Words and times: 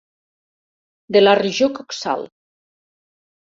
De 1.17 1.21
la 1.23 1.35
regió 1.41 1.69
coxal. 1.77 2.27